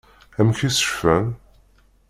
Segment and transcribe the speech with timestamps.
[0.39, 1.25] Amek i s-cfan?